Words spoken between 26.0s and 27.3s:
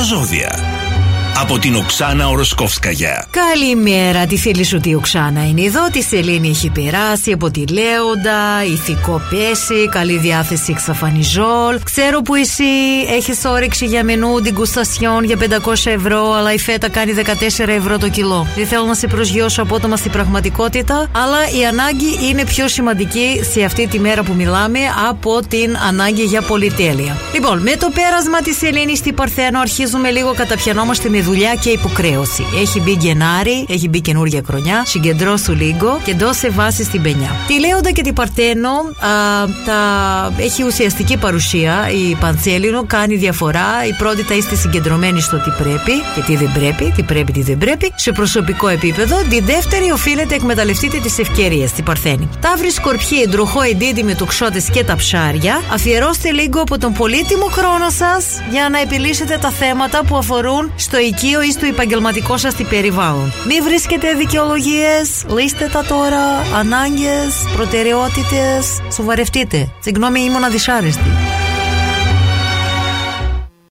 για πολυτέλεια.